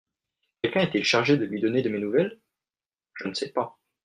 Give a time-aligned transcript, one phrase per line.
[0.63, 2.39] Quelqu'un est-il chargé de lui donner de mes nouvelles?
[3.13, 3.77] Je ne sais pas.